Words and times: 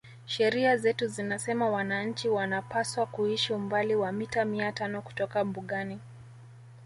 Sheria 0.25 0.77
zetu 0.77 1.07
zinasema 1.07 1.69
wananchi 1.69 2.29
wanapaswa 2.29 3.05
kuishi 3.05 3.53
umbali 3.53 3.95
wa 3.95 4.11
mita 4.11 4.45
mia 4.45 4.71
tano 4.71 5.01
kutoka 5.01 5.45
mbugani 5.45 5.99